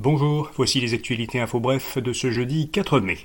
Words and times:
Bonjour, 0.00 0.50
voici 0.56 0.80
les 0.80 0.92
actualités 0.92 1.38
info 1.38 1.60
bref 1.60 1.98
de 1.98 2.12
ce 2.12 2.32
jeudi 2.32 2.68
4 2.68 2.98
mai. 2.98 3.16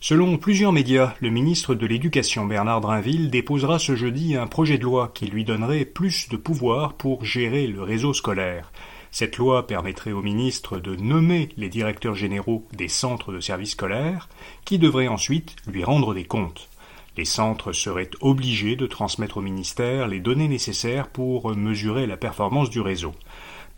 Selon 0.00 0.36
plusieurs 0.36 0.70
médias, 0.70 1.14
le 1.20 1.30
ministre 1.30 1.74
de 1.74 1.86
l'Éducation 1.86 2.44
Bernard 2.44 2.82
Drinville 2.82 3.30
déposera 3.30 3.78
ce 3.78 3.96
jeudi 3.96 4.36
un 4.36 4.46
projet 4.46 4.76
de 4.76 4.82
loi 4.82 5.10
qui 5.14 5.28
lui 5.28 5.44
donnerait 5.44 5.86
plus 5.86 6.28
de 6.28 6.36
pouvoir 6.36 6.92
pour 6.92 7.24
gérer 7.24 7.66
le 7.66 7.82
réseau 7.82 8.12
scolaire. 8.12 8.70
Cette 9.10 9.38
loi 9.38 9.66
permettrait 9.66 10.12
au 10.12 10.20
ministre 10.20 10.78
de 10.78 10.94
nommer 10.94 11.48
les 11.56 11.70
directeurs 11.70 12.14
généraux 12.14 12.66
des 12.74 12.88
centres 12.88 13.32
de 13.32 13.40
services 13.40 13.70
scolaires, 13.70 14.28
qui 14.66 14.78
devraient 14.78 15.08
ensuite 15.08 15.56
lui 15.66 15.84
rendre 15.84 16.12
des 16.12 16.24
comptes. 16.24 16.68
Les 17.16 17.24
centres 17.24 17.72
seraient 17.72 18.10
obligés 18.20 18.76
de 18.76 18.86
transmettre 18.86 19.38
au 19.38 19.40
ministère 19.40 20.06
les 20.06 20.20
données 20.20 20.48
nécessaires 20.48 21.08
pour 21.08 21.56
mesurer 21.56 22.06
la 22.06 22.18
performance 22.18 22.68
du 22.68 22.82
réseau. 22.82 23.14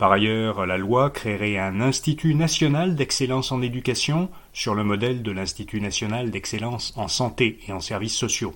Par 0.01 0.13
ailleurs, 0.13 0.65
la 0.65 0.79
loi 0.79 1.11
créerait 1.11 1.59
un 1.59 1.79
Institut 1.79 2.33
national 2.33 2.95
d'excellence 2.95 3.51
en 3.51 3.61
éducation 3.61 4.31
sur 4.51 4.73
le 4.73 4.83
modèle 4.83 5.21
de 5.21 5.31
l'Institut 5.31 5.79
national 5.79 6.31
d'excellence 6.31 6.91
en 6.97 7.07
santé 7.07 7.59
et 7.67 7.71
en 7.71 7.79
services 7.79 8.17
sociaux. 8.17 8.55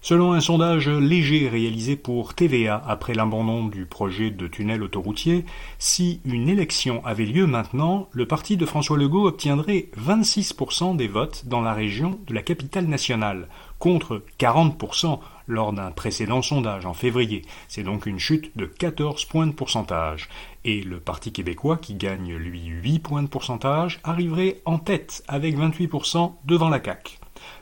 Selon 0.00 0.32
un 0.32 0.40
sondage 0.40 0.88
léger 0.88 1.48
réalisé 1.48 1.94
pour 1.94 2.34
TVA 2.34 2.82
après 2.88 3.14
l'abandon 3.14 3.68
du 3.68 3.86
projet 3.86 4.32
de 4.32 4.48
tunnel 4.48 4.82
autoroutier, 4.82 5.44
si 5.78 6.20
une 6.24 6.48
élection 6.48 7.00
avait 7.06 7.24
lieu 7.24 7.46
maintenant, 7.46 8.08
le 8.10 8.26
parti 8.26 8.56
de 8.56 8.66
François 8.66 8.98
Legault 8.98 9.28
obtiendrait 9.28 9.90
26% 9.96 10.96
des 10.96 11.06
votes 11.06 11.44
dans 11.46 11.60
la 11.60 11.72
région 11.72 12.18
de 12.26 12.34
la 12.34 12.42
capitale 12.42 12.86
nationale, 12.86 13.46
contre 13.78 14.24
40% 14.40 15.20
lors 15.52 15.72
d'un 15.72 15.90
précédent 15.90 16.42
sondage 16.42 16.86
en 16.86 16.94
février. 16.94 17.42
C'est 17.68 17.82
donc 17.82 18.06
une 18.06 18.18
chute 18.18 18.56
de 18.56 18.66
14 18.66 19.24
points 19.26 19.46
de 19.46 19.52
pourcentage. 19.52 20.28
Et 20.64 20.82
le 20.82 20.98
Parti 20.98 21.32
québécois, 21.32 21.76
qui 21.76 21.94
gagne 21.94 22.34
lui 22.34 22.64
8 22.66 22.98
points 23.00 23.22
de 23.22 23.28
pourcentage, 23.28 24.00
arriverait 24.02 24.62
en 24.64 24.78
tête 24.78 25.22
avec 25.28 25.56
28% 25.56 26.32
devant 26.44 26.68
la 26.68 26.82
CAQ. 26.82 27.18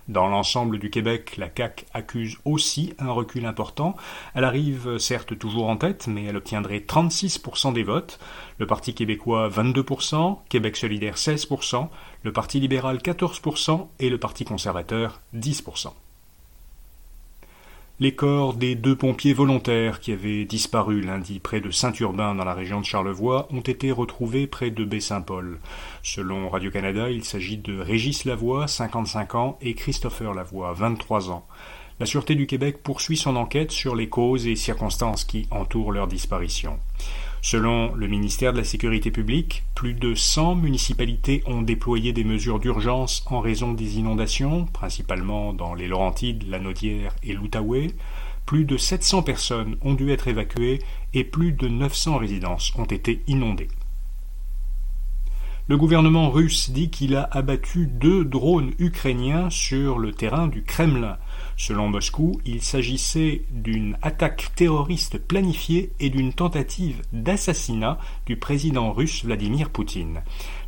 Dans 0.09 0.27
l'ensemble 0.27 0.79
du 0.79 0.91
Québec, 0.91 1.37
la 1.37 1.49
CAQ 1.55 1.87
accuse 1.95 2.39
aussi 2.45 2.95
un 2.99 3.13
recul 3.13 3.47
important. 3.47 3.97
Elle 4.35 4.45
arrive 4.45 4.99
certes 4.99 5.39
toujours 5.39 5.69
en 5.69 5.77
tête, 5.77 6.07
mais 6.09 6.25
elle 6.25 6.37
obtiendrait 6.37 6.85
36% 6.87 7.73
des 7.73 7.85
votes. 7.85 8.19
Le 8.59 8.67
Parti 8.67 8.95
québécois 8.95 9.49
22%, 9.49 10.39
Québec 10.49 10.77
solidaire 10.77 11.15
16%, 11.17 11.89
le 12.23 12.33
Parti 12.33 12.61
libéral 12.61 12.99
14% 12.99 13.89
et 14.01 14.11
le 14.11 14.19
Parti 14.19 14.45
conservateur 14.45 15.21
10%. 15.35 15.93
Les 18.03 18.15
corps 18.15 18.55
des 18.55 18.77
deux 18.77 18.97
pompiers 18.97 19.35
volontaires 19.35 20.01
qui 20.01 20.13
avaient 20.13 20.47
disparu 20.47 21.03
lundi 21.03 21.39
près 21.39 21.61
de 21.61 21.71
Saint-Urbain 21.71 22.35
dans 22.35 22.47
la 22.47 22.55
région 22.55 22.81
de 22.81 22.87
Charlevoix 22.87 23.47
ont 23.51 23.61
été 23.61 23.93
retrouvés 23.93 24.47
près 24.47 24.71
de 24.71 24.87
Baie-Saint-Paul. 24.87 25.59
Selon 26.03 26.49
Radio-Canada, 26.49 27.11
il 27.11 27.25
s'agit 27.25 27.59
de 27.59 27.79
Régis 27.79 28.25
Lavoie, 28.25 28.67
55 28.69 29.35
ans, 29.35 29.59
et 29.61 29.75
Christopher 29.75 30.33
Lavoie, 30.33 30.73
23 30.73 31.31
ans. 31.31 31.47
La 32.01 32.07
Sûreté 32.07 32.35
du 32.35 32.47
Québec 32.47 32.79
poursuit 32.83 33.19
son 33.19 33.37
enquête 33.37 33.71
sur 33.71 33.95
les 33.95 34.09
causes 34.09 34.47
et 34.47 34.57
circonstances 34.57 35.25
qui 35.25 35.47
entourent 35.51 35.93
leur 35.93 36.07
disparition. 36.07 36.79
Selon 37.43 37.95
le 37.95 38.09
ministère 38.09 38.55
de 38.55 38.57
la 38.57 38.65
Sécurité 38.65 39.11
publique, 39.11 39.65
plus 39.75 39.93
de 39.93 40.15
100 40.15 40.55
municipalités 40.55 41.43
ont 41.45 41.61
déployé 41.61 42.15
des 42.15 42.25
mesures 42.25 42.59
d'urgence 42.59 43.23
en 43.27 43.41
raison 43.41 43.75
des 43.75 43.99
inondations, 43.99 44.65
principalement 44.65 45.53
dans 45.53 45.75
les 45.75 45.89
Laurentides, 45.89 46.49
la 46.49 46.59
Naudière 46.59 47.15
et 47.23 47.35
l'Outaouais. 47.35 47.89
Plus 48.47 48.65
de 48.65 48.79
700 48.79 49.21
personnes 49.23 49.77
ont 49.83 49.93
dû 49.93 50.11
être 50.11 50.27
évacuées 50.27 50.79
et 51.13 51.25
plus 51.25 51.53
de 51.53 51.69
900 51.69 52.17
résidences 52.17 52.73
ont 52.79 52.87
été 52.87 53.21
inondées. 53.27 53.69
Le 55.71 55.77
gouvernement 55.77 56.31
russe 56.31 56.71
dit 56.71 56.91
qu'il 56.91 57.15
a 57.15 57.29
abattu 57.31 57.87
deux 57.87 58.25
drones 58.25 58.73
ukrainiens 58.81 59.51
sur 59.51 60.01
le 60.01 60.11
terrain 60.11 60.49
du 60.49 60.65
Kremlin. 60.65 61.17
Selon 61.57 61.89
Moscou, 61.89 62.41
il 62.45 62.61
s'agissait 62.61 63.45
d'une 63.53 63.97
attaque 64.03 64.51
terroriste 64.57 65.19
planifiée 65.19 65.93
et 66.01 66.11
d'une 66.11 66.33
tentative 66.33 67.03
d'assassinat 67.13 67.99
du 68.27 68.35
président 68.37 68.91
russe 68.91 69.25
Vladimir 69.25 69.71
Poutine. 69.71 70.23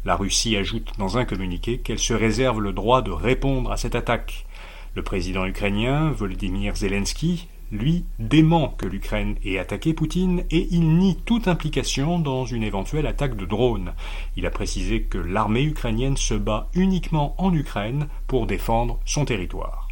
La 0.04 0.14
Russie 0.14 0.56
ajoute 0.56 0.92
dans 0.98 1.18
un 1.18 1.24
communiqué 1.24 1.78
qu'elle 1.78 1.98
se 1.98 2.14
réserve 2.14 2.60
le 2.60 2.72
droit 2.72 3.02
de 3.02 3.10
répondre 3.10 3.72
à 3.72 3.76
cette 3.76 3.96
attaque. 3.96 4.46
Le 4.94 5.02
président 5.02 5.44
ukrainien 5.46 6.12
Volodymyr 6.12 6.76
Zelensky 6.76 7.48
lui, 7.72 8.04
dément 8.18 8.68
que 8.68 8.86
l'Ukraine 8.86 9.36
ait 9.44 9.58
attaqué 9.58 9.94
Poutine 9.94 10.44
et 10.50 10.68
il 10.70 10.98
nie 10.98 11.16
toute 11.24 11.48
implication 11.48 12.18
dans 12.18 12.44
une 12.44 12.62
éventuelle 12.62 13.06
attaque 13.06 13.36
de 13.36 13.46
drone. 13.46 13.94
Il 14.36 14.46
a 14.46 14.50
précisé 14.50 15.02
que 15.02 15.18
l'armée 15.18 15.64
ukrainienne 15.64 16.16
se 16.16 16.34
bat 16.34 16.68
uniquement 16.74 17.34
en 17.38 17.52
Ukraine 17.52 18.06
pour 18.26 18.46
défendre 18.46 19.00
son 19.04 19.24
territoire. 19.24 19.88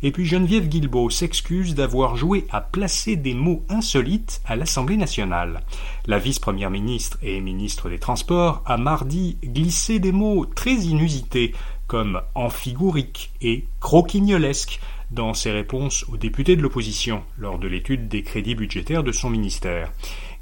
Et 0.00 0.12
puis 0.12 0.26
Geneviève 0.26 0.68
Guilbeault 0.68 1.10
s'excuse 1.10 1.74
d'avoir 1.74 2.16
joué 2.16 2.46
à 2.50 2.60
placer 2.60 3.16
des 3.16 3.34
mots 3.34 3.64
insolites 3.68 4.40
à 4.44 4.54
l'Assemblée 4.54 4.96
nationale. 4.96 5.62
La 6.06 6.20
vice-première 6.20 6.70
ministre 6.70 7.18
et 7.20 7.40
ministre 7.40 7.88
des 7.88 7.98
Transports 7.98 8.62
a 8.64 8.76
mardi 8.76 9.38
glissé 9.42 9.98
des 9.98 10.12
mots 10.12 10.46
très 10.46 10.74
inusités 10.74 11.52
comme 11.88 12.20
amphigurique 12.34 13.32
et 13.40 13.66
croquignolesque 13.80 14.78
dans 15.10 15.34
ses 15.34 15.50
réponses 15.50 16.04
aux 16.08 16.16
députés 16.16 16.56
de 16.56 16.62
l'opposition 16.62 17.22
lors 17.38 17.58
de 17.58 17.68
l'étude 17.68 18.08
des 18.08 18.22
crédits 18.22 18.54
budgétaires 18.54 19.02
de 19.02 19.12
son 19.12 19.30
ministère. 19.30 19.92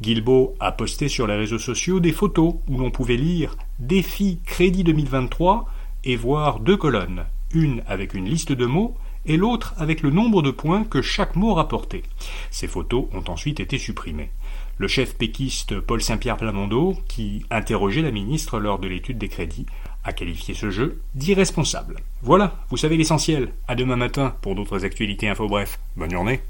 Guilbeault 0.00 0.54
a 0.60 0.72
posté 0.72 1.08
sur 1.08 1.26
les 1.26 1.36
réseaux 1.36 1.58
sociaux 1.58 2.00
des 2.00 2.12
photos 2.12 2.54
où 2.68 2.78
l'on 2.78 2.90
pouvait 2.90 3.16
lire 3.16 3.56
Défi 3.78 4.40
Crédit 4.44 4.84
2023 4.84 5.66
et 6.04 6.16
voir 6.16 6.60
deux 6.60 6.76
colonnes, 6.76 7.24
une 7.52 7.82
avec 7.86 8.14
une 8.14 8.28
liste 8.28 8.52
de 8.52 8.66
mots 8.66 8.96
et 9.26 9.36
l'autre 9.36 9.74
avec 9.76 10.02
le 10.02 10.10
nombre 10.10 10.42
de 10.42 10.50
points 10.50 10.84
que 10.84 11.02
chaque 11.02 11.36
mot 11.36 11.54
rapportait. 11.54 12.02
Ces 12.50 12.68
photos 12.68 13.06
ont 13.12 13.24
ensuite 13.30 13.60
été 13.60 13.78
supprimées. 13.78 14.30
Le 14.78 14.88
chef 14.88 15.16
péquiste 15.16 15.80
Paul 15.80 16.02
Saint-Pierre 16.02 16.36
Plamondon, 16.36 16.96
qui 17.08 17.44
interrogeait 17.50 18.02
la 18.02 18.10
ministre 18.10 18.58
lors 18.58 18.78
de 18.78 18.88
l'étude 18.88 19.18
des 19.18 19.28
crédits, 19.28 19.66
a 20.04 20.12
qualifié 20.12 20.54
ce 20.54 20.70
jeu 20.70 21.00
d'irresponsable. 21.14 21.96
Voilà, 22.22 22.56
vous 22.70 22.76
savez 22.76 22.96
l'essentiel. 22.96 23.52
À 23.68 23.74
demain 23.74 23.96
matin 23.96 24.34
pour 24.42 24.54
d'autres 24.54 24.84
actualités 24.84 25.28
info 25.28 25.48
bref. 25.48 25.78
Bonne 25.96 26.10
journée. 26.10 26.40